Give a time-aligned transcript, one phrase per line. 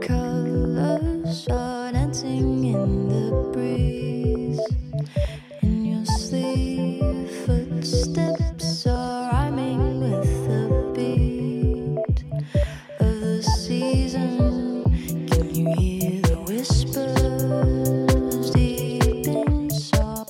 [0.00, 4.60] colors are dancing in the breeze.
[5.62, 12.24] In your sleep, footsteps are rhyming with the beat
[13.00, 14.84] of the season.
[15.28, 17.16] Can you hear the whispers
[18.52, 20.26] deep inside?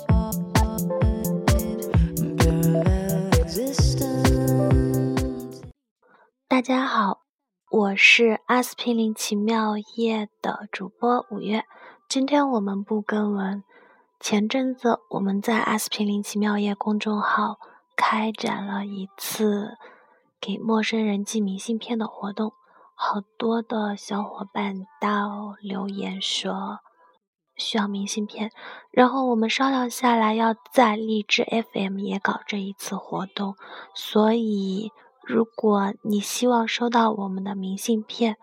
[2.38, 4.06] Parallel existence.
[6.48, 7.19] 大家好，
[7.71, 11.63] 我是阿司匹林奇妙夜的主播五月。
[12.09, 13.63] 今天我们不更文。
[14.19, 17.59] 前阵子我们在阿司匹林奇妙夜公众号
[17.95, 19.77] 开展了一次
[20.41, 22.51] 给陌生人寄明信片的活动，
[22.93, 26.79] 好多的小伙伴到留言说
[27.55, 28.51] 需要明信片，
[28.91, 33.55] 然后我们商量下来要在荔枝 FM 也搞这一次活动，
[33.95, 34.91] 所以。
[35.23, 38.37] 如果你希望收到我们的明信片，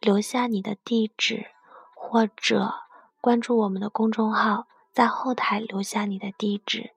[0.00, 1.46] 留下你的地址，
[1.94, 2.74] 或者
[3.20, 6.92] 关注我们的公众号，在后台留下你的地址。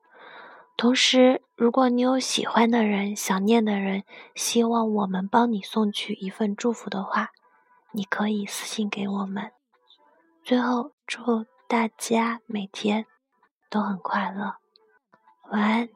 [0.76, 7.30] 同时，如果你有喜欢的人、想念的人，希望我们帮你送去一份祝福的话，
[7.92, 9.52] 你可以私信给我们。
[10.42, 13.06] 最后，祝大家每天
[13.70, 14.56] 都很快乐，
[15.50, 15.95] 晚安。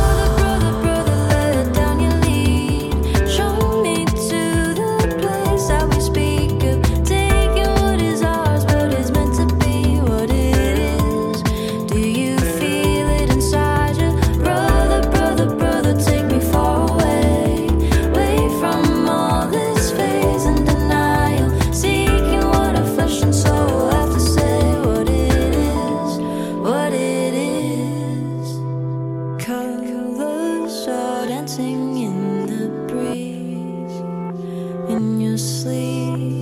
[35.71, 36.40] sleep,